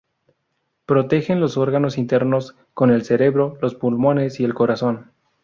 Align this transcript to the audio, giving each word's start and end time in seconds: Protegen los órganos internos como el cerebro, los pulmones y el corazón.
Protegen 0.87 1.39
los 1.39 1.57
órganos 1.57 1.99
internos 1.99 2.55
como 2.73 2.93
el 2.93 3.05
cerebro, 3.05 3.59
los 3.61 3.75
pulmones 3.75 4.39
y 4.39 4.43
el 4.43 4.55
corazón. 4.55 5.11